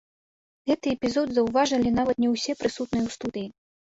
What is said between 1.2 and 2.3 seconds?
заўважылі нават